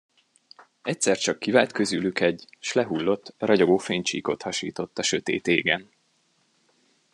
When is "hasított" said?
4.41-4.97